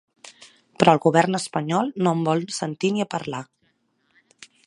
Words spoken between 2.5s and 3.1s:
sentir ni a